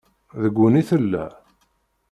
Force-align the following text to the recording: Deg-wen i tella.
Deg-wen 0.41 0.79
i 0.81 0.83
tella. 0.89 1.25